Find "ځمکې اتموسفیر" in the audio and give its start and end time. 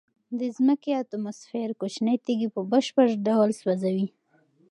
0.57-1.69